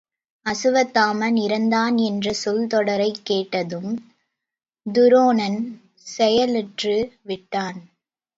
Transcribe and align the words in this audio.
அசுவத்தாமன் 0.45 1.35
இறந்தான் 1.39 1.97
என்ற 2.03 2.33
சொல் 2.33 2.67
தொடரைக் 2.67 3.21
கேட்டதும் 3.23 3.91
துரோணன் 4.85 5.59
செயலற்று 6.07 6.95
விட்டான். 7.21 7.79